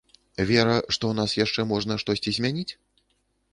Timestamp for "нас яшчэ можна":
1.19-1.99